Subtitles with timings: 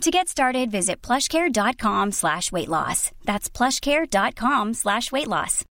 [0.00, 3.10] To get started, visit plushcare.com slash weight loss.
[3.24, 5.64] That's plushcare.com slash weight loss.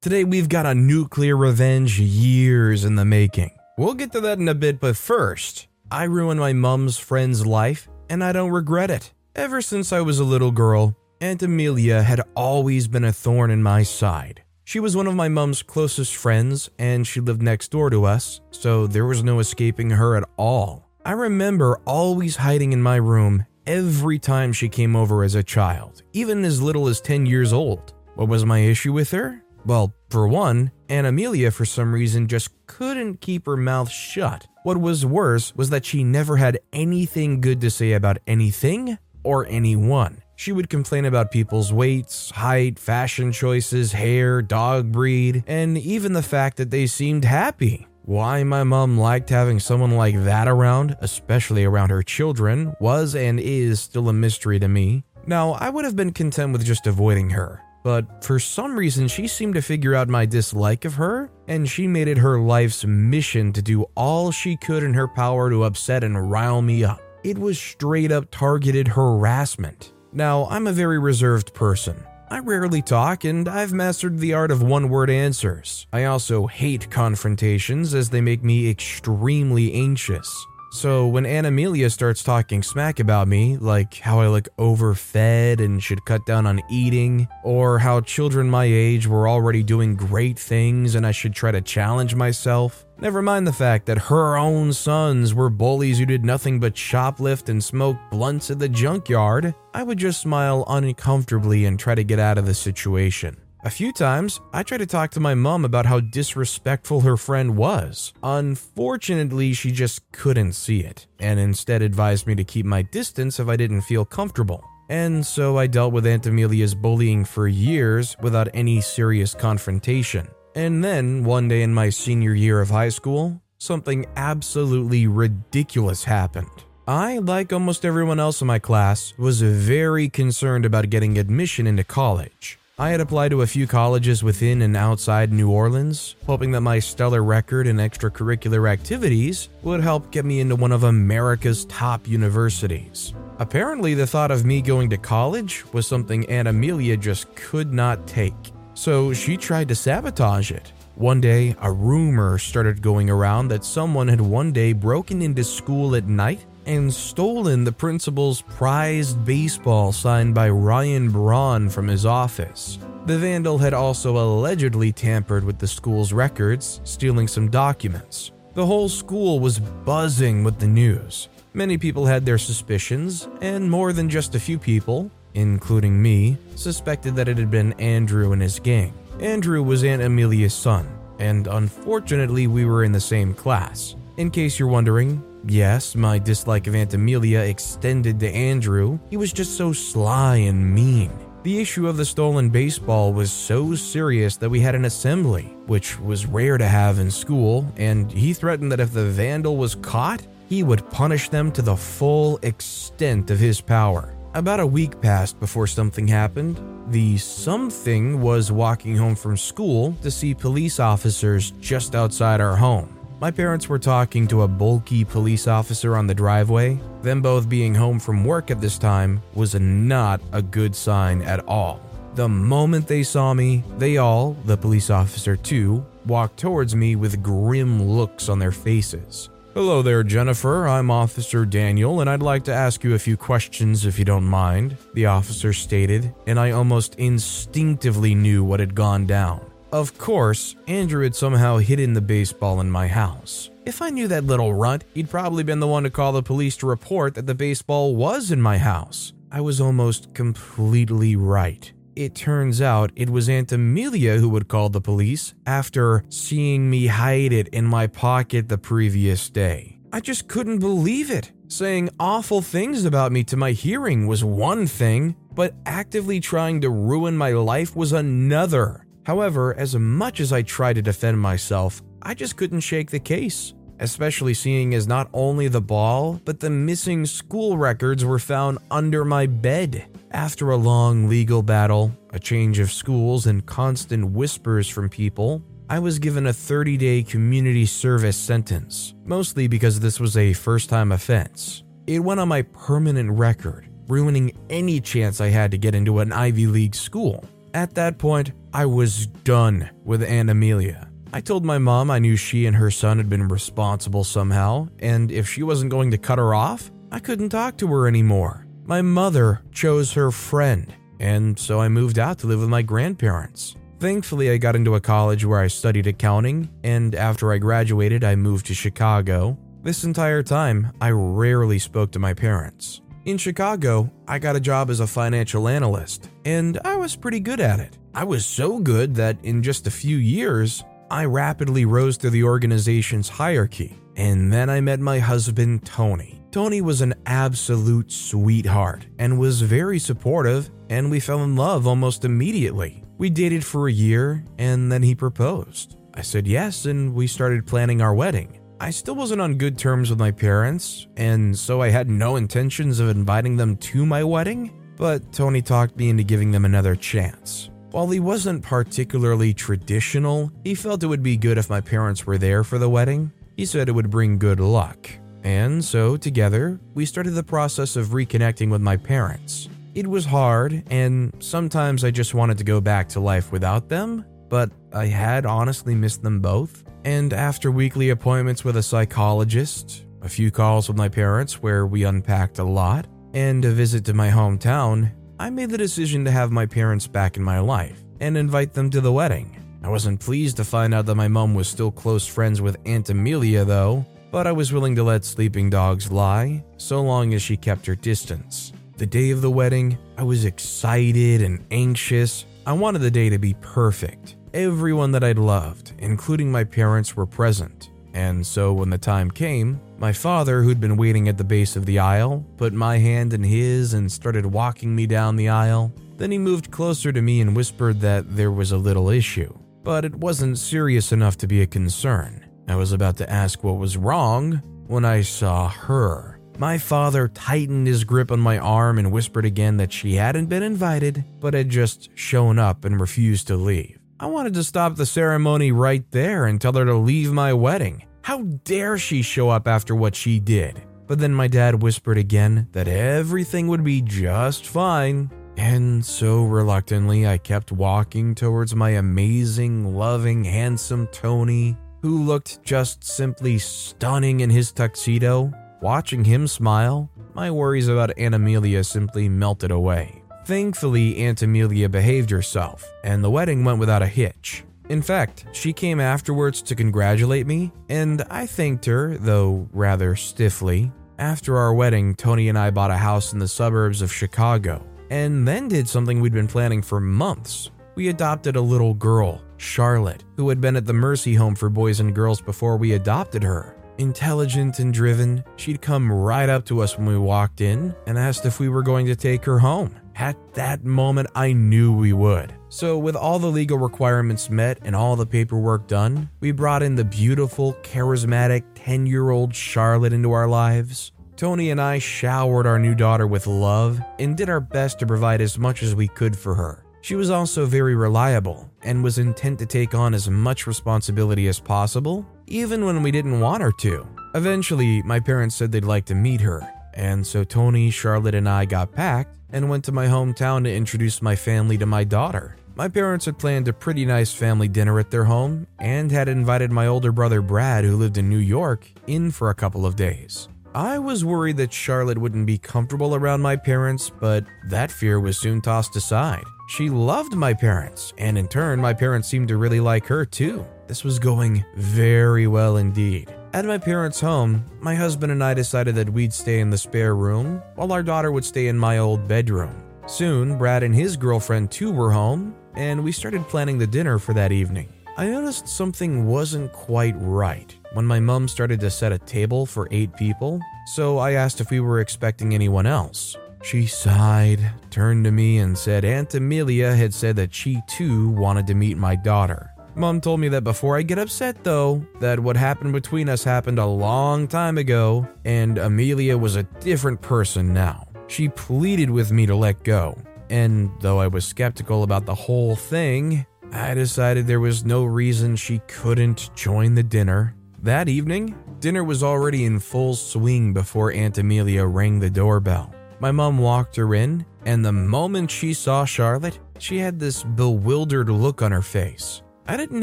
[0.00, 3.50] Today we've got a nuclear revenge years in the making.
[3.78, 7.88] We'll get to that in a bit, but first, I ruined my mum's friend's life,
[8.08, 9.12] and I don't regret it.
[9.34, 13.62] Ever since I was a little girl, Aunt Amelia had always been a thorn in
[13.62, 14.42] my side.
[14.62, 18.40] She was one of my mum's closest friends, and she lived next door to us,
[18.50, 20.83] so there was no escaping her at all.
[21.06, 26.02] I remember always hiding in my room every time she came over as a child,
[26.14, 27.92] even as little as 10 years old.
[28.14, 29.44] What was my issue with her?
[29.66, 34.46] Well, for one, Aunt Amelia for some reason just couldn't keep her mouth shut.
[34.62, 39.46] What was worse was that she never had anything good to say about anything or
[39.46, 40.22] anyone.
[40.36, 46.22] She would complain about people's weights, height, fashion choices, hair, dog breed, and even the
[46.22, 47.86] fact that they seemed happy.
[48.06, 53.40] Why my mom liked having someone like that around, especially around her children, was and
[53.40, 55.04] is still a mystery to me.
[55.26, 59.26] Now, I would have been content with just avoiding her, but for some reason she
[59.26, 63.54] seemed to figure out my dislike of her, and she made it her life's mission
[63.54, 67.00] to do all she could in her power to upset and rile me up.
[67.22, 69.94] It was straight up targeted harassment.
[70.12, 72.04] Now, I'm a very reserved person.
[72.34, 75.86] I rarely talk, and I've mastered the art of one word answers.
[75.92, 80.44] I also hate confrontations as they make me extremely anxious.
[80.74, 85.80] So when Aunt Amelia starts talking smack about me, like how I look overfed and
[85.80, 90.96] should cut down on eating, or how children my age were already doing great things
[90.96, 95.32] and I should try to challenge myself, never mind the fact that her own sons
[95.32, 99.98] were bullies who did nothing but shoplift and smoke blunts at the junkyard, I would
[99.98, 103.43] just smile uncomfortably and try to get out of the situation.
[103.66, 107.56] A few times, I tried to talk to my mom about how disrespectful her friend
[107.56, 108.12] was.
[108.22, 113.48] Unfortunately, she just couldn't see it, and instead advised me to keep my distance if
[113.48, 114.62] I didn't feel comfortable.
[114.90, 120.28] And so I dealt with Aunt Amelia's bullying for years without any serious confrontation.
[120.54, 126.64] And then, one day in my senior year of high school, something absolutely ridiculous happened.
[126.86, 131.82] I, like almost everyone else in my class, was very concerned about getting admission into
[131.82, 132.58] college.
[132.76, 136.80] I had applied to a few colleges within and outside New Orleans, hoping that my
[136.80, 143.14] stellar record and extracurricular activities would help get me into one of America's top universities.
[143.38, 148.08] Apparently, the thought of me going to college was something Aunt Amelia just could not
[148.08, 148.34] take,
[148.74, 150.72] so she tried to sabotage it.
[150.96, 155.94] One day, a rumor started going around that someone had one day broken into school
[155.94, 162.78] at night and stolen the principal's prized baseball signed by Ryan Braun from his office.
[163.06, 168.32] The vandal had also allegedly tampered with the school's records, stealing some documents.
[168.54, 171.28] The whole school was buzzing with the news.
[171.52, 177.14] Many people had their suspicions, and more than just a few people, including me, suspected
[177.16, 178.94] that it had been Andrew and his gang.
[179.20, 180.88] Andrew was Aunt Amelia's son,
[181.18, 183.96] and unfortunately, we were in the same class.
[184.16, 188.98] In case you're wondering, Yes, my dislike of Aunt Amelia extended to Andrew.
[189.10, 191.12] He was just so sly and mean.
[191.42, 196.00] The issue of the stolen baseball was so serious that we had an assembly, which
[196.00, 200.26] was rare to have in school, and he threatened that if the vandal was caught,
[200.48, 204.14] he would punish them to the full extent of his power.
[204.32, 206.58] About a week passed before something happened.
[206.90, 212.98] The something was walking home from school to see police officers just outside our home.
[213.24, 216.78] My parents were talking to a bulky police officer on the driveway.
[217.00, 221.42] Them both being home from work at this time was not a good sign at
[221.48, 221.80] all.
[222.16, 227.22] The moment they saw me, they all, the police officer too, walked towards me with
[227.22, 229.30] grim looks on their faces.
[229.54, 230.68] Hello there, Jennifer.
[230.68, 234.24] I'm Officer Daniel, and I'd like to ask you a few questions if you don't
[234.24, 239.53] mind, the officer stated, and I almost instinctively knew what had gone down.
[239.74, 243.50] Of course, Andrew had somehow hidden the baseball in my house.
[243.66, 246.56] If I knew that little runt, he'd probably been the one to call the police
[246.58, 249.14] to report that the baseball was in my house.
[249.32, 251.72] I was almost completely right.
[251.96, 256.86] It turns out it was Aunt Amelia who would call the police after seeing me
[256.86, 259.80] hide it in my pocket the previous day.
[259.92, 261.32] I just couldn't believe it.
[261.48, 266.70] Saying awful things about me to my hearing was one thing, but actively trying to
[266.70, 268.83] ruin my life was another.
[269.04, 273.54] However, as much as I tried to defend myself, I just couldn't shake the case,
[273.78, 279.04] especially seeing as not only the ball, but the missing school records were found under
[279.04, 279.86] my bed.
[280.10, 285.78] After a long legal battle, a change of schools, and constant whispers from people, I
[285.78, 290.92] was given a 30 day community service sentence, mostly because this was a first time
[290.92, 291.62] offense.
[291.86, 296.12] It went on my permanent record, ruining any chance I had to get into an
[296.12, 297.24] Ivy League school.
[297.54, 300.90] At that point, I was done with Aunt Amelia.
[301.12, 305.12] I told my mom I knew she and her son had been responsible somehow, and
[305.12, 308.44] if she wasn't going to cut her off, I couldn't talk to her anymore.
[308.64, 313.54] My mother chose her friend, and so I moved out to live with my grandparents.
[313.78, 318.16] Thankfully, I got into a college where I studied accounting, and after I graduated, I
[318.16, 319.38] moved to Chicago.
[319.62, 322.80] This entire time, I rarely spoke to my parents.
[323.04, 327.38] In Chicago, I got a job as a financial analyst, and I was pretty good
[327.38, 327.76] at it.
[327.94, 332.24] I was so good that in just a few years, I rapidly rose through the
[332.24, 333.78] organization's hierarchy.
[333.96, 336.22] And then I met my husband, Tony.
[336.30, 342.06] Tony was an absolute sweetheart and was very supportive, and we fell in love almost
[342.06, 342.84] immediately.
[342.96, 345.76] We dated for a year, and then he proposed.
[345.92, 348.40] I said yes, and we started planning our wedding.
[348.64, 352.80] I still wasn't on good terms with my parents, and so I had no intentions
[352.80, 357.50] of inviting them to my wedding, but Tony talked me into giving them another chance.
[357.72, 362.16] While he wasn't particularly traditional, he felt it would be good if my parents were
[362.16, 363.12] there for the wedding.
[363.36, 364.88] He said it would bring good luck.
[365.24, 369.50] And so, together, we started the process of reconnecting with my parents.
[369.74, 374.06] It was hard, and sometimes I just wanted to go back to life without them,
[374.30, 376.63] but I had honestly missed them both.
[376.84, 381.84] And after weekly appointments with a psychologist, a few calls with my parents where we
[381.84, 386.30] unpacked a lot, and a visit to my hometown, I made the decision to have
[386.30, 389.34] my parents back in my life and invite them to the wedding.
[389.62, 392.90] I wasn't pleased to find out that my mom was still close friends with Aunt
[392.90, 397.36] Amelia, though, but I was willing to let sleeping dogs lie so long as she
[397.38, 398.52] kept her distance.
[398.76, 402.26] The day of the wedding, I was excited and anxious.
[402.46, 404.16] I wanted the day to be perfect.
[404.34, 407.70] Everyone that I'd loved, including my parents, were present.
[407.92, 411.66] And so when the time came, my father, who'd been waiting at the base of
[411.66, 415.72] the aisle, put my hand in his and started walking me down the aisle.
[415.98, 419.32] Then he moved closer to me and whispered that there was a little issue,
[419.62, 422.28] but it wasn't serious enough to be a concern.
[422.48, 426.18] I was about to ask what was wrong when I saw her.
[426.38, 430.42] My father tightened his grip on my arm and whispered again that she hadn't been
[430.42, 433.78] invited, but had just shown up and refused to leave.
[434.00, 437.84] I wanted to stop the ceremony right there and tell her to leave my wedding.
[438.02, 440.62] How dare she show up after what she did?
[440.86, 445.10] But then my dad whispered again that everything would be just fine.
[445.36, 452.84] And so reluctantly, I kept walking towards my amazing, loving, handsome Tony, who looked just
[452.84, 455.32] simply stunning in his tuxedo
[455.64, 460.03] Watching him smile, my worries about Aunt Amelia simply melted away.
[460.24, 464.42] Thankfully, Aunt Amelia behaved herself, and the wedding went without a hitch.
[464.70, 470.72] In fact, she came afterwards to congratulate me, and I thanked her, though rather stiffly.
[470.98, 475.28] After our wedding, Tony and I bought a house in the suburbs of Chicago, and
[475.28, 477.50] then did something we'd been planning for months.
[477.74, 481.80] We adopted a little girl, Charlotte, who had been at the Mercy Home for Boys
[481.80, 483.56] and Girls before we adopted her.
[483.76, 488.24] Intelligent and driven, she'd come right up to us when we walked in and asked
[488.24, 489.74] if we were going to take her home.
[489.96, 492.34] At that moment, I knew we would.
[492.48, 496.74] So, with all the legal requirements met and all the paperwork done, we brought in
[496.74, 500.92] the beautiful, charismatic 10 year old Charlotte into our lives.
[501.16, 505.20] Tony and I showered our new daughter with love and did our best to provide
[505.20, 506.64] as much as we could for her.
[506.80, 511.38] She was also very reliable and was intent to take on as much responsibility as
[511.38, 513.86] possible even when we didn't want her to.
[514.14, 516.40] Eventually, my parents said they'd like to meet her,
[516.74, 521.02] and so Tony, Charlotte, and I got packed and went to my hometown to introduce
[521.02, 522.36] my family to my daughter.
[522.56, 526.52] My parents had planned a pretty nice family dinner at their home and had invited
[526.52, 530.28] my older brother Brad, who lived in New York, in for a couple of days.
[530.54, 535.18] I was worried that Charlotte wouldn't be comfortable around my parents, but that fear was
[535.18, 536.22] soon tossed aside.
[536.48, 540.46] She loved my parents, and in turn, my parents seemed to really like her too.
[540.68, 543.12] This was going very well indeed.
[543.34, 546.94] At my parents' home, my husband and I decided that we'd stay in the spare
[546.94, 549.60] room, while our daughter would stay in my old bedroom.
[549.86, 554.14] Soon, Brad and his girlfriend too were home, and we started planning the dinner for
[554.14, 554.72] that evening.
[554.96, 559.66] I noticed something wasn't quite right when my mom started to set a table for
[559.72, 560.40] eight people.
[560.66, 563.16] so I asked if we were expecting anyone else.
[563.42, 568.46] She sighed, turned to me, and said Aunt Amelia had said that she too wanted
[568.46, 569.53] to meet my daughter.
[569.76, 573.58] Mom told me that before I get upset, though, that what happened between us happened
[573.58, 577.88] a long time ago, and Amelia was a different person now.
[578.06, 579.98] She pleaded with me to let go,
[580.30, 585.34] and though I was skeptical about the whole thing, I decided there was no reason
[585.34, 587.34] she couldn't join the dinner.
[587.60, 592.72] That evening, dinner was already in full swing before Aunt Amelia rang the doorbell.
[593.00, 598.08] My mom walked her in, and the moment she saw Charlotte, she had this bewildered
[598.08, 599.22] look on her face.
[599.46, 599.82] I didn't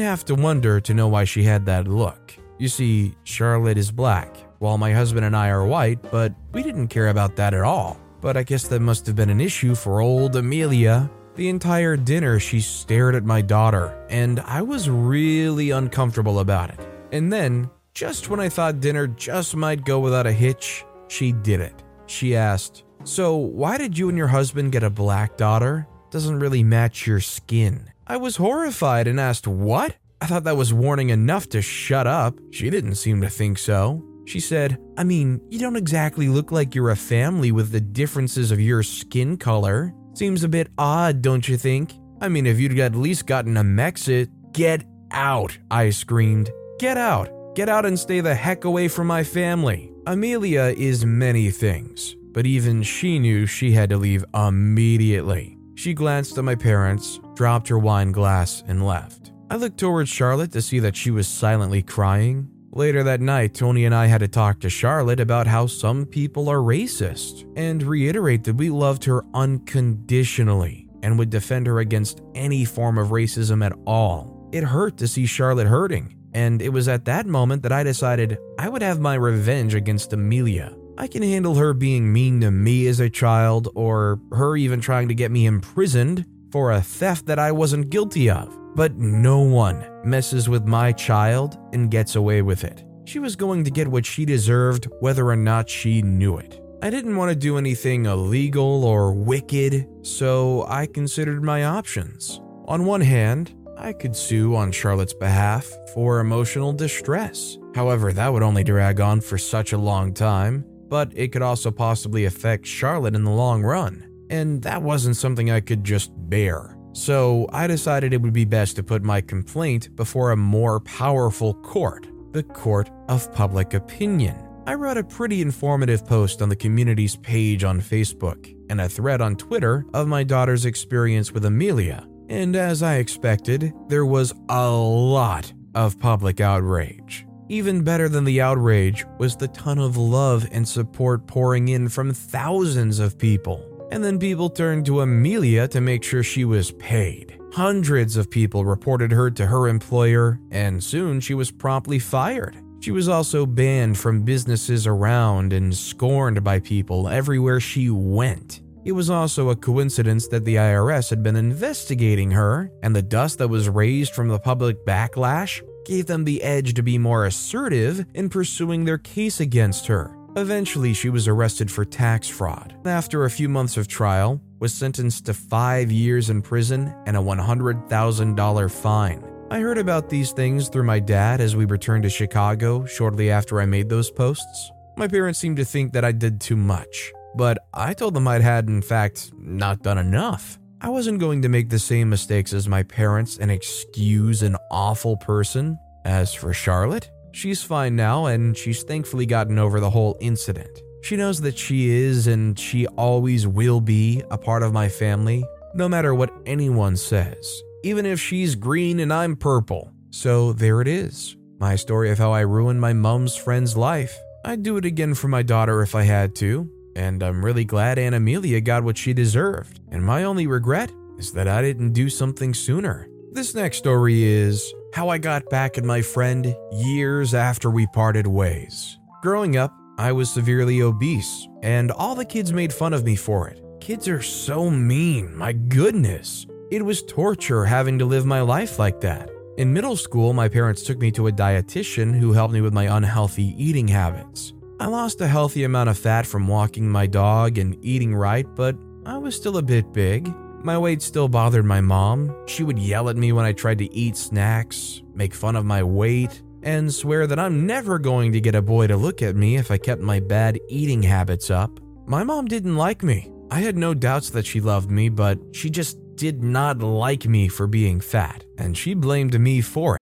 [0.00, 2.34] have to wonder to know why she had that look.
[2.58, 6.88] You see, Charlotte is black, while my husband and I are white, but we didn't
[6.88, 7.96] care about that at all.
[8.20, 11.08] But I guess that must have been an issue for old Amelia.
[11.36, 16.80] The entire dinner, she stared at my daughter, and I was really uncomfortable about it.
[17.12, 21.60] And then, just when I thought dinner just might go without a hitch, she did
[21.60, 21.84] it.
[22.06, 25.86] She asked, So, why did you and your husband get a black daughter?
[26.10, 27.92] Doesn't really match your skin.
[28.12, 29.96] I was horrified and asked, What?
[30.20, 32.38] I thought that was warning enough to shut up.
[32.50, 34.04] She didn't seem to think so.
[34.26, 38.50] She said, I mean, you don't exactly look like you're a family with the differences
[38.50, 39.94] of your skin color.
[40.12, 41.94] Seems a bit odd, don't you think?
[42.20, 46.50] I mean, if you'd at least gotten a Mexit, get out, I screamed.
[46.78, 47.30] Get out.
[47.54, 49.90] Get out and stay the heck away from my family.
[50.06, 55.56] Amelia is many things, but even she knew she had to leave immediately.
[55.74, 59.32] She glanced at my parents, dropped her wine glass, and left.
[59.50, 62.48] I looked towards Charlotte to see that she was silently crying.
[62.70, 66.48] Later that night, Tony and I had to talk to Charlotte about how some people
[66.48, 72.64] are racist and reiterate that we loved her unconditionally and would defend her against any
[72.64, 74.48] form of racism at all.
[74.52, 78.38] It hurt to see Charlotte hurting, and it was at that moment that I decided
[78.58, 80.74] I would have my revenge against Amelia.
[80.98, 85.08] I can handle her being mean to me as a child, or her even trying
[85.08, 88.58] to get me imprisoned for a theft that I wasn't guilty of.
[88.74, 92.84] But no one messes with my child and gets away with it.
[93.04, 96.60] She was going to get what she deserved, whether or not she knew it.
[96.82, 102.40] I didn't want to do anything illegal or wicked, so I considered my options.
[102.66, 107.58] On one hand, I could sue on Charlotte's behalf for emotional distress.
[107.74, 111.70] However, that would only drag on for such a long time, but it could also
[111.70, 116.76] possibly affect Charlotte in the long run, and that wasn't something I could just bear.
[116.92, 121.54] So I decided it would be best to put my complaint before a more powerful
[121.54, 124.36] court, the court of public opinion.
[124.66, 129.22] I wrote a pretty informative post on the community's page on Facebook and a thread
[129.22, 132.06] on Twitter of my daughter's experience with Amelia.
[132.28, 137.24] And as I expected, there was a lot of public outrage.
[137.52, 142.14] Even better than the outrage was the ton of love and support pouring in from
[142.14, 143.86] thousands of people.
[143.92, 147.38] And then people turned to Amelia to make sure she was paid.
[147.52, 152.56] Hundreds of people reported her to her employer, and soon she was promptly fired.
[152.80, 158.62] She was also banned from businesses around and scorned by people everywhere she went.
[158.86, 163.36] It was also a coincidence that the IRS had been investigating her, and the dust
[163.40, 168.04] that was raised from the public backlash gave them the edge to be more assertive
[168.14, 170.16] in pursuing their case against her.
[170.36, 172.74] Eventually, she was arrested for tax fraud.
[172.86, 177.20] After a few months of trial, was sentenced to 5 years in prison and a
[177.20, 179.24] $100,000 fine.
[179.50, 183.60] I heard about these things through my dad as we returned to Chicago shortly after
[183.60, 184.70] I made those posts.
[184.96, 188.40] My parents seemed to think that I did too much, but I told them I'd
[188.40, 190.58] had, in fact, not done enough.
[190.84, 195.16] I wasn't going to make the same mistakes as my parents and excuse an awful
[195.16, 195.78] person.
[196.04, 200.76] As for Charlotte, she's fine now and she's thankfully gotten over the whole incident.
[201.04, 205.44] She knows that she is and she always will be a part of my family,
[205.72, 209.92] no matter what anyone says, even if she's green and I'm purple.
[210.10, 214.18] So there it is my story of how I ruined my mom's friend's life.
[214.44, 217.98] I'd do it again for my daughter if I had to, and I'm really glad
[217.98, 219.80] Aunt Amelia got what she deserved.
[219.90, 223.08] And my only regret is that I didn't do something sooner.
[223.32, 228.26] This next story is how I got back at my friend years after we parted
[228.26, 228.98] ways.
[229.22, 233.48] Growing up, I was severely obese, and all the kids made fun of me for
[233.48, 233.62] it.
[233.80, 236.46] Kids are so mean, my goodness.
[236.70, 239.30] It was torture having to live my life like that.
[239.58, 242.96] In middle school, my parents took me to a dietitian who helped me with my
[242.96, 244.54] unhealthy eating habits.
[244.82, 248.76] I lost a healthy amount of fat from walking my dog and eating right, but
[249.06, 250.34] I was still a bit big.
[250.64, 252.34] My weight still bothered my mom.
[252.48, 255.84] She would yell at me when I tried to eat snacks, make fun of my
[255.84, 259.56] weight, and swear that I'm never going to get a boy to look at me
[259.56, 261.78] if I kept my bad eating habits up.
[262.06, 263.30] My mom didn't like me.
[263.52, 267.46] I had no doubts that she loved me, but she just did not like me
[267.46, 270.01] for being fat, and she blamed me for it.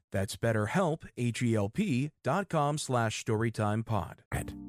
[0.11, 4.15] That's betterhelp, H-E-L-P dot com slash storytimepod.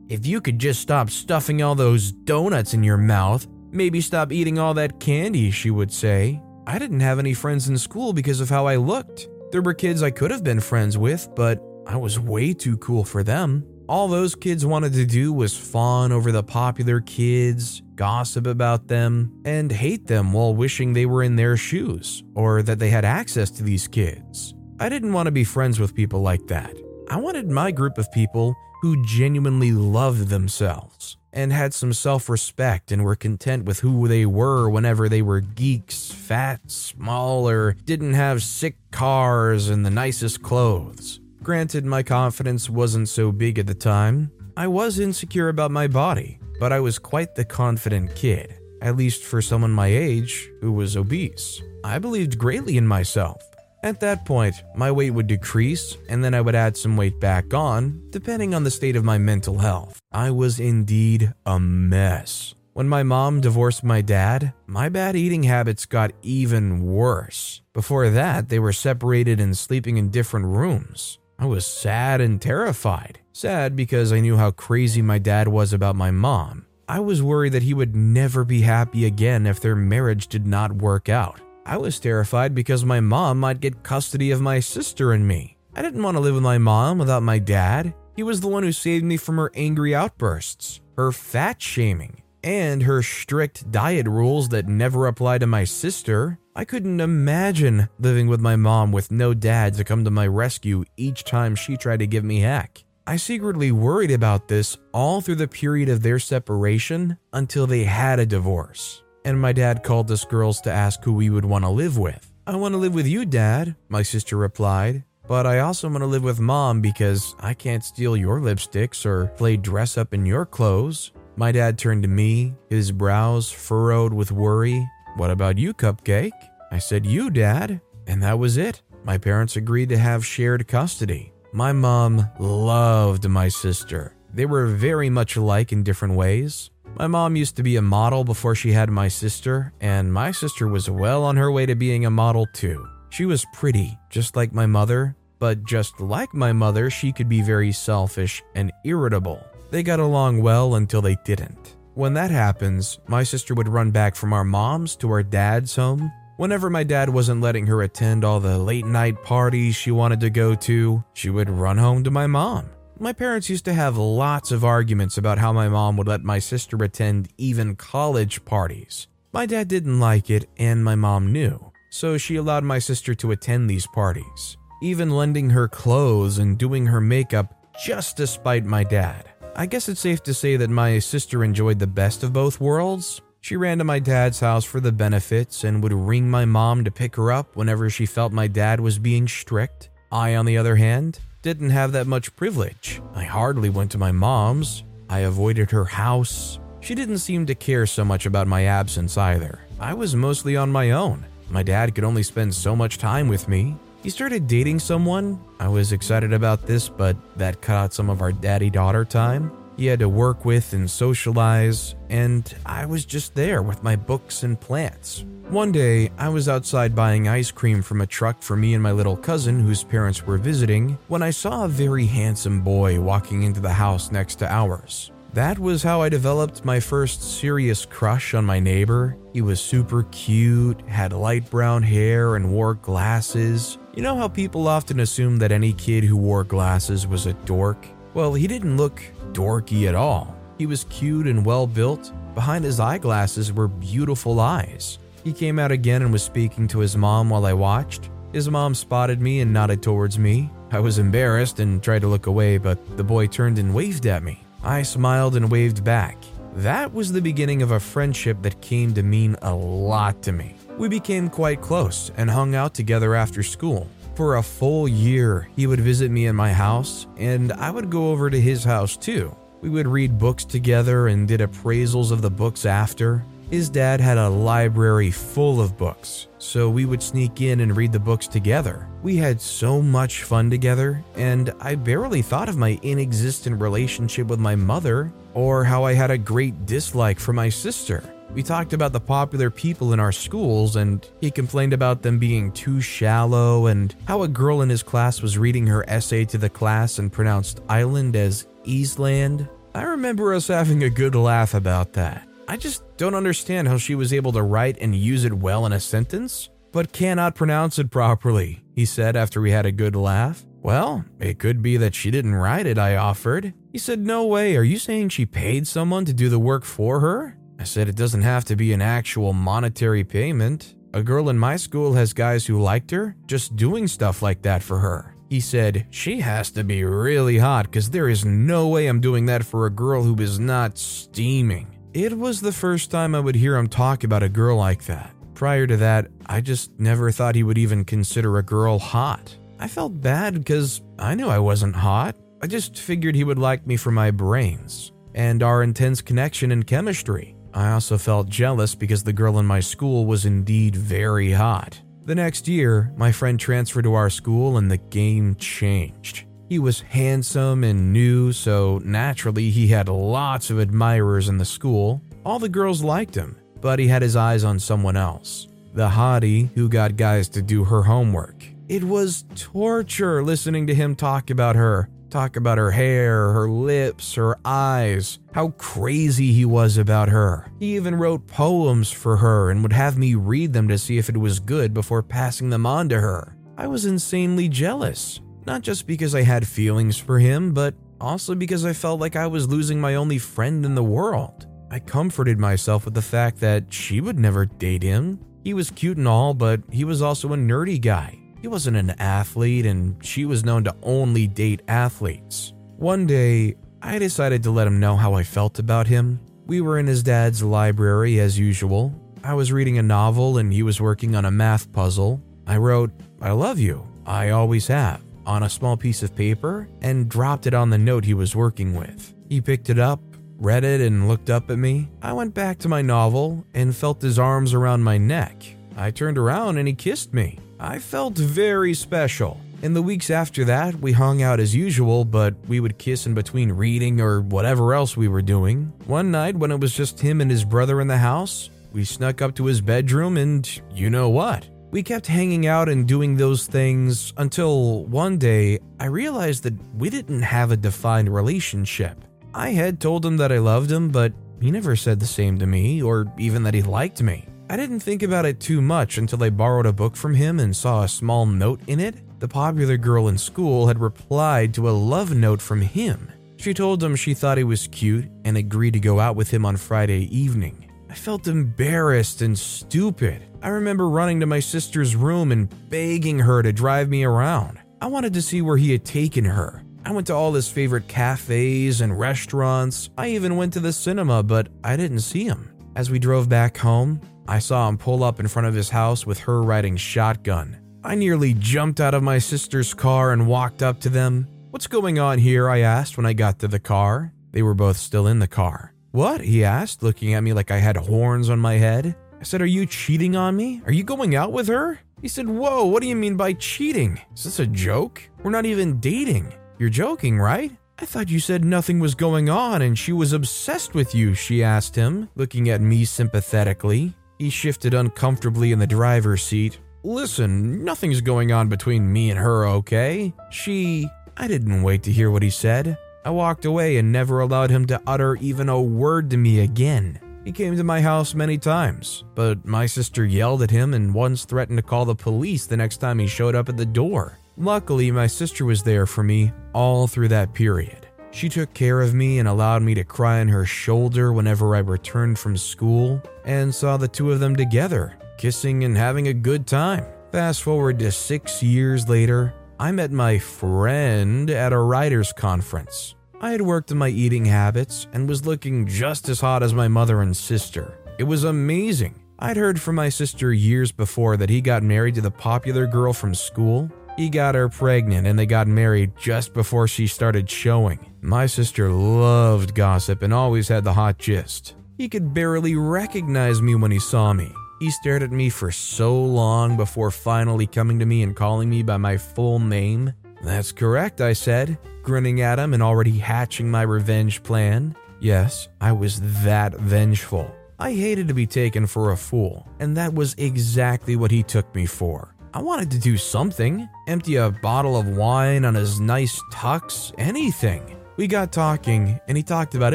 [0.08, 4.58] If you could just stop stuffing all those donuts in your mouth, maybe stop eating
[4.58, 6.40] all that candy, she would say.
[6.66, 9.28] I didn't have any friends in school because of how I looked.
[9.50, 13.04] There were kids I could have been friends with, but I was way too cool
[13.04, 13.66] for them.
[13.88, 19.32] All those kids wanted to do was fawn over the popular kids, gossip about them,
[19.44, 23.50] and hate them while wishing they were in their shoes or that they had access
[23.50, 24.54] to these kids.
[24.82, 26.76] I didn't want to be friends with people like that.
[27.08, 32.90] I wanted my group of people who genuinely loved themselves and had some self respect
[32.90, 38.14] and were content with who they were whenever they were geeks, fat, small, or didn't
[38.14, 41.20] have sick cars and the nicest clothes.
[41.44, 44.32] Granted, my confidence wasn't so big at the time.
[44.56, 49.22] I was insecure about my body, but I was quite the confident kid, at least
[49.22, 51.62] for someone my age who was obese.
[51.84, 53.51] I believed greatly in myself.
[53.84, 57.52] At that point, my weight would decrease and then I would add some weight back
[57.52, 59.98] on, depending on the state of my mental health.
[60.12, 62.54] I was indeed a mess.
[62.74, 67.60] When my mom divorced my dad, my bad eating habits got even worse.
[67.74, 71.18] Before that, they were separated and sleeping in different rooms.
[71.38, 73.18] I was sad and terrified.
[73.32, 76.66] Sad because I knew how crazy my dad was about my mom.
[76.88, 80.72] I was worried that he would never be happy again if their marriage did not
[80.72, 81.40] work out.
[81.64, 85.56] I was terrified because my mom might get custody of my sister and me.
[85.74, 87.94] I didn't want to live with my mom without my dad.
[88.16, 92.82] He was the one who saved me from her angry outbursts, her fat shaming, and
[92.82, 96.38] her strict diet rules that never apply to my sister.
[96.54, 100.84] I couldn't imagine living with my mom with no dad to come to my rescue
[100.96, 102.84] each time she tried to give me heck.
[103.06, 108.20] I secretly worried about this all through the period of their separation until they had
[108.20, 109.02] a divorce.
[109.24, 112.32] And my dad called us girls to ask who we would want to live with.
[112.46, 115.04] I want to live with you, Dad, my sister replied.
[115.28, 119.28] But I also want to live with Mom because I can't steal your lipsticks or
[119.28, 121.12] play dress up in your clothes.
[121.36, 124.86] My dad turned to me, his brows furrowed with worry.
[125.16, 126.32] What about you, Cupcake?
[126.72, 127.80] I said, You, Dad.
[128.08, 128.82] And that was it.
[129.04, 131.32] My parents agreed to have shared custody.
[131.52, 134.16] My mom loved my sister.
[134.34, 136.70] They were very much alike in different ways.
[136.96, 140.68] My mom used to be a model before she had my sister, and my sister
[140.68, 142.86] was well on her way to being a model too.
[143.10, 147.42] She was pretty, just like my mother, but just like my mother, she could be
[147.42, 149.44] very selfish and irritable.
[149.70, 151.76] They got along well until they didn't.
[151.94, 156.12] When that happens, my sister would run back from our mom's to our dad's home.
[156.36, 160.30] Whenever my dad wasn't letting her attend all the late night parties she wanted to
[160.30, 162.70] go to, she would run home to my mom.
[163.02, 166.38] My parents used to have lots of arguments about how my mom would let my
[166.38, 169.08] sister attend even college parties.
[169.32, 173.32] My dad didn't like it, and my mom knew, so she allowed my sister to
[173.32, 177.52] attend these parties, even lending her clothes and doing her makeup
[177.84, 179.28] just to spite my dad.
[179.56, 183.20] I guess it's safe to say that my sister enjoyed the best of both worlds.
[183.40, 186.92] She ran to my dad's house for the benefits and would ring my mom to
[186.92, 189.90] pick her up whenever she felt my dad was being strict.
[190.12, 193.02] I, on the other hand, didn't have that much privilege.
[193.14, 194.84] I hardly went to my mom's.
[195.10, 196.60] I avoided her house.
[196.80, 199.60] She didn't seem to care so much about my absence either.
[199.80, 201.24] I was mostly on my own.
[201.50, 203.76] My dad could only spend so much time with me.
[204.02, 205.40] He started dating someone.
[205.60, 209.52] I was excited about this, but that cut out some of our daddy daughter time.
[209.82, 214.44] He had to work with and socialize, and I was just there with my books
[214.44, 215.24] and plants.
[215.48, 218.92] One day, I was outside buying ice cream from a truck for me and my
[218.92, 223.58] little cousin, whose parents were visiting, when I saw a very handsome boy walking into
[223.58, 225.10] the house next to ours.
[225.32, 229.16] That was how I developed my first serious crush on my neighbor.
[229.32, 233.78] He was super cute, had light brown hair, and wore glasses.
[233.96, 237.84] You know how people often assume that any kid who wore glasses was a dork?
[238.14, 240.36] Well, he didn't look dorky at all.
[240.58, 242.12] He was cute and well built.
[242.34, 244.98] Behind his eyeglasses were beautiful eyes.
[245.24, 248.10] He came out again and was speaking to his mom while I watched.
[248.32, 250.50] His mom spotted me and nodded towards me.
[250.70, 254.22] I was embarrassed and tried to look away, but the boy turned and waved at
[254.22, 254.42] me.
[254.64, 256.16] I smiled and waved back.
[256.54, 260.56] That was the beginning of a friendship that came to mean a lot to me.
[260.78, 263.88] We became quite close and hung out together after school.
[264.14, 268.10] For a full year, he would visit me in my house, and I would go
[268.10, 269.34] over to his house too.
[269.62, 273.24] We would read books together and did appraisals of the books after.
[273.50, 277.92] His dad had a library full of books, so we would sneak in and read
[277.92, 278.86] the books together.
[279.02, 284.40] We had so much fun together, and I barely thought of my inexistent relationship with
[284.40, 288.02] my mother or how I had a great dislike for my sister.
[288.34, 292.50] We talked about the popular people in our schools, and he complained about them being
[292.52, 296.48] too shallow, and how a girl in his class was reading her essay to the
[296.48, 299.46] class and pronounced island as Eastland.
[299.74, 302.26] I remember us having a good laugh about that.
[302.48, 305.72] I just don't understand how she was able to write and use it well in
[305.74, 310.46] a sentence, but cannot pronounce it properly, he said after we had a good laugh.
[310.62, 313.52] Well, it could be that she didn't write it, I offered.
[313.72, 317.00] He said, No way, are you saying she paid someone to do the work for
[317.00, 317.36] her?
[317.62, 320.74] I said, It doesn't have to be an actual monetary payment.
[320.94, 324.64] A girl in my school has guys who liked her just doing stuff like that
[324.64, 325.14] for her.
[325.30, 329.26] He said, She has to be really hot because there is no way I'm doing
[329.26, 331.78] that for a girl who is not steaming.
[331.94, 335.14] It was the first time I would hear him talk about a girl like that.
[335.34, 339.38] Prior to that, I just never thought he would even consider a girl hot.
[339.60, 342.16] I felt bad because I knew I wasn't hot.
[342.42, 346.64] I just figured he would like me for my brains and our intense connection in
[346.64, 347.36] chemistry.
[347.54, 351.80] I also felt jealous because the girl in my school was indeed very hot.
[352.04, 356.24] The next year, my friend transferred to our school and the game changed.
[356.48, 362.02] He was handsome and new, so naturally he had lots of admirers in the school.
[362.24, 366.52] All the girls liked him, but he had his eyes on someone else the hottie
[366.54, 368.44] who got guys to do her homework.
[368.68, 374.14] It was torture listening to him talk about her, talk about her hair, her lips,
[374.14, 377.50] her eyes, how crazy he was about her.
[377.58, 381.08] He even wrote poems for her and would have me read them to see if
[381.08, 383.36] it was good before passing them on to her.
[383.56, 385.20] I was insanely jealous.
[385.46, 389.26] Not just because I had feelings for him, but also because I felt like I
[389.26, 391.46] was losing my only friend in the world.
[391.70, 395.18] I comforted myself with the fact that she would never date him.
[395.42, 398.21] He was cute and all, but he was also a nerdy guy.
[398.42, 402.52] He wasn't an athlete, and she was known to only date athletes.
[402.76, 406.18] One day, I decided to let him know how I felt about him.
[406.46, 408.92] We were in his dad's library as usual.
[409.22, 412.20] I was reading a novel and he was working on a math puzzle.
[412.44, 413.86] I wrote, I love you.
[414.04, 418.04] I always have on a small piece of paper and dropped it on the note
[418.04, 419.14] he was working with.
[419.28, 420.00] He picked it up,
[420.38, 421.88] read it, and looked up at me.
[422.02, 425.44] I went back to my novel and felt his arms around my neck.
[425.76, 427.38] I turned around and he kissed me.
[427.62, 429.40] I felt very special.
[429.62, 433.14] In the weeks after that, we hung out as usual, but we would kiss in
[433.14, 435.72] between reading or whatever else we were doing.
[435.86, 439.22] One night, when it was just him and his brother in the house, we snuck
[439.22, 440.44] up to his bedroom and
[440.74, 441.48] you know what?
[441.70, 446.90] We kept hanging out and doing those things until one day I realized that we
[446.90, 449.04] didn't have a defined relationship.
[449.34, 452.46] I had told him that I loved him, but he never said the same to
[452.46, 454.26] me or even that he liked me.
[454.52, 457.56] I didn't think about it too much until I borrowed a book from him and
[457.56, 461.72] saw a small note in it the popular girl in school had replied to a
[461.72, 463.10] love note from him.
[463.38, 466.44] She told him she thought he was cute and agreed to go out with him
[466.44, 467.70] on Friday evening.
[467.88, 470.22] I felt embarrassed and stupid.
[470.42, 474.58] I remember running to my sister's room and begging her to drive me around.
[474.82, 476.62] I wanted to see where he had taken her.
[476.84, 479.88] I went to all his favorite cafes and restaurants.
[479.96, 482.50] I even went to the cinema, but I didn't see him.
[482.76, 484.00] As we drove back home,
[484.32, 487.60] I saw him pull up in front of his house with her riding shotgun.
[487.84, 491.28] I nearly jumped out of my sister's car and walked up to them.
[491.50, 492.48] What's going on here?
[492.48, 494.14] I asked when I got to the car.
[494.30, 495.74] They were both still in the car.
[495.90, 496.22] What?
[496.22, 498.96] He asked, looking at me like I had horns on my head.
[499.20, 500.62] I said, Are you cheating on me?
[500.64, 501.78] Are you going out with her?
[502.00, 504.00] He said, Whoa, what do you mean by cheating?
[504.16, 505.02] Is this a joke?
[505.22, 506.32] We're not even dating.
[506.58, 507.52] You're joking, right?
[507.78, 511.44] I thought you said nothing was going on and she was obsessed with you, she
[511.44, 513.94] asked him, looking at me sympathetically.
[514.22, 516.60] He shifted uncomfortably in the driver's seat.
[516.84, 520.14] Listen, nothing's going on between me and her, okay?
[520.30, 520.88] She.
[521.16, 522.78] I didn't wait to hear what he said.
[523.04, 527.00] I walked away and never allowed him to utter even a word to me again.
[527.24, 531.24] He came to my house many times, but my sister yelled at him and once
[531.24, 534.20] threatened to call the police the next time he showed up at the door.
[534.36, 537.88] Luckily, my sister was there for me all through that period.
[538.12, 541.60] She took care of me and allowed me to cry on her shoulder whenever I
[541.60, 546.46] returned from school and saw the two of them together, kissing and having a good
[546.46, 546.84] time.
[547.10, 552.94] Fast forward to six years later, I met my friend at a writer's conference.
[553.20, 556.68] I had worked on my eating habits and was looking just as hot as my
[556.68, 557.78] mother and sister.
[557.98, 559.02] It was amazing.
[559.18, 562.92] I'd heard from my sister years before that he got married to the popular girl
[562.92, 567.91] from school he got her pregnant and they got married just before she started showing.
[568.04, 571.54] My sister loved gossip and always had the hot gist.
[571.78, 574.34] He could barely recognize me when he saw me.
[574.58, 578.64] He stared at me for so long before finally coming to me and calling me
[578.64, 579.92] by my full name.
[580.20, 584.74] That's correct, I said, grinning at him and already hatching my revenge plan.
[584.98, 587.32] Yes, I was that vengeful.
[587.60, 591.54] I hated to be taken for a fool, and that was exactly what he took
[591.54, 592.16] me for.
[592.34, 597.76] I wanted to do something empty a bottle of wine on his nice tux, anything.
[598.02, 599.74] We got talking, and he talked about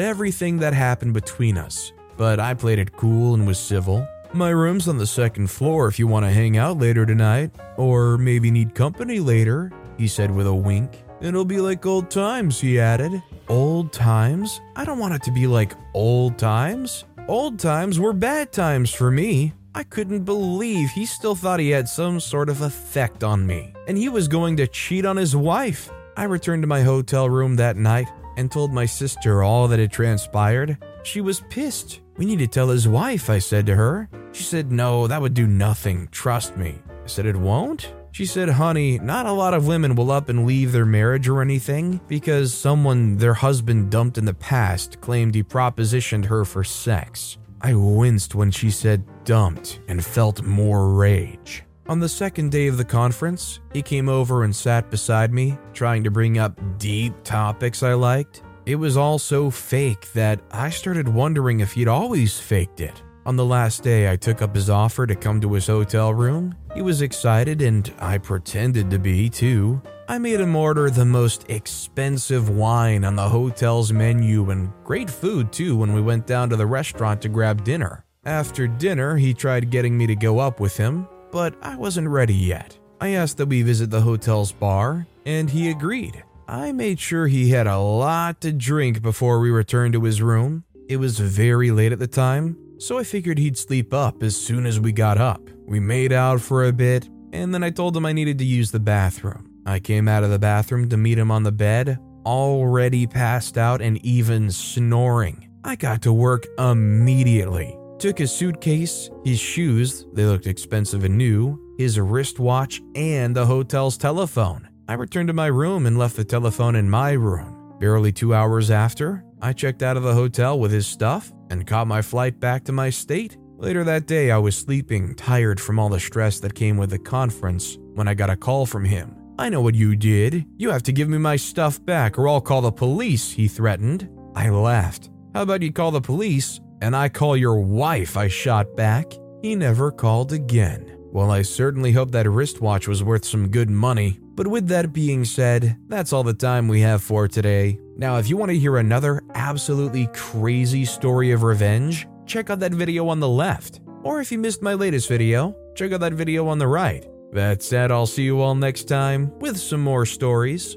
[0.00, 4.06] everything that happened between us, but I played it cool and was civil.
[4.34, 8.18] My room's on the second floor if you want to hang out later tonight, or
[8.18, 11.02] maybe need company later, he said with a wink.
[11.22, 13.22] It'll be like old times, he added.
[13.48, 14.60] Old times?
[14.76, 17.06] I don't want it to be like old times.
[17.28, 19.54] Old times were bad times for me.
[19.74, 23.96] I couldn't believe he still thought he had some sort of effect on me, and
[23.96, 25.90] he was going to cheat on his wife.
[26.14, 29.90] I returned to my hotel room that night and told my sister all that had
[29.90, 30.78] transpired.
[31.02, 32.00] She was pissed.
[32.16, 34.08] We need to tell his wife, I said to her.
[34.32, 36.78] She said, No, that would do nothing, trust me.
[37.04, 37.92] I said, It won't?
[38.12, 41.42] She said, Honey, not a lot of women will up and leave their marriage or
[41.42, 47.38] anything because someone their husband dumped in the past claimed he propositioned her for sex.
[47.60, 51.64] I winced when she said dumped and felt more rage.
[51.88, 56.04] On the second day of the conference, he came over and sat beside me, trying
[56.04, 58.42] to bring up deep topics I liked.
[58.66, 63.02] It was all so fake that I started wondering if he'd always faked it.
[63.24, 66.54] On the last day, I took up his offer to come to his hotel room.
[66.74, 69.80] He was excited, and I pretended to be too.
[70.08, 75.52] I made him order the most expensive wine on the hotel's menu and great food
[75.52, 78.04] too when we went down to the restaurant to grab dinner.
[78.26, 82.34] After dinner, he tried getting me to go up with him, but I wasn't ready
[82.34, 82.78] yet.
[83.00, 86.22] I asked that we visit the hotel's bar, and he agreed.
[86.48, 90.64] I made sure he had a lot to drink before we returned to his room.
[90.88, 94.64] It was very late at the time, so I figured he'd sleep up as soon
[94.64, 95.42] as we got up.
[95.66, 98.70] We made out for a bit, and then I told him I needed to use
[98.70, 99.50] the bathroom.
[99.66, 103.82] I came out of the bathroom to meet him on the bed, already passed out
[103.82, 105.48] and even snoring.
[105.64, 107.77] I got to work immediately.
[107.98, 113.98] Took his suitcase, his shoes, they looked expensive and new, his wristwatch, and the hotel's
[113.98, 114.68] telephone.
[114.86, 117.74] I returned to my room and left the telephone in my room.
[117.80, 121.88] Barely two hours after, I checked out of the hotel with his stuff and caught
[121.88, 123.36] my flight back to my state.
[123.56, 127.00] Later that day, I was sleeping, tired from all the stress that came with the
[127.00, 129.16] conference, when I got a call from him.
[129.40, 130.46] I know what you did.
[130.56, 134.08] You have to give me my stuff back or I'll call the police, he threatened.
[134.36, 135.10] I laughed.
[135.34, 138.16] How about you call the police and I call your wife?
[138.16, 139.12] I shot back.
[139.42, 140.96] He never called again.
[141.10, 144.18] Well, I certainly hope that wristwatch was worth some good money.
[144.34, 147.78] But with that being said, that's all the time we have for today.
[147.96, 152.72] Now, if you want to hear another absolutely crazy story of revenge, check out that
[152.72, 153.80] video on the left.
[154.02, 157.06] Or if you missed my latest video, check out that video on the right.
[157.32, 160.76] That said, I'll see you all next time with some more stories